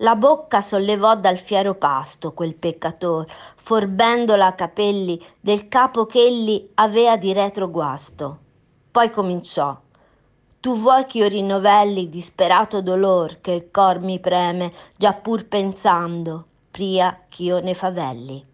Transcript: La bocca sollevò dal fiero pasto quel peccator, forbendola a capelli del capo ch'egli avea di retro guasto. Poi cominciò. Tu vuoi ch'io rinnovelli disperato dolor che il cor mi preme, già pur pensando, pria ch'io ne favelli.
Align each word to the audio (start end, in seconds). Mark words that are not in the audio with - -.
La 0.00 0.14
bocca 0.14 0.60
sollevò 0.60 1.16
dal 1.16 1.38
fiero 1.38 1.74
pasto 1.74 2.32
quel 2.32 2.54
peccator, 2.54 3.24
forbendola 3.56 4.46
a 4.46 4.52
capelli 4.52 5.18
del 5.40 5.68
capo 5.68 6.04
ch'egli 6.04 6.70
avea 6.74 7.16
di 7.16 7.32
retro 7.32 7.70
guasto. 7.70 8.38
Poi 8.90 9.10
cominciò. 9.10 9.74
Tu 10.60 10.76
vuoi 10.76 11.06
ch'io 11.06 11.28
rinnovelli 11.28 12.08
disperato 12.10 12.82
dolor 12.82 13.40
che 13.40 13.52
il 13.52 13.70
cor 13.70 14.00
mi 14.00 14.20
preme, 14.20 14.72
già 14.96 15.14
pur 15.14 15.46
pensando, 15.46 16.44
pria 16.70 17.24
ch'io 17.28 17.60
ne 17.60 17.72
favelli. 17.72 18.46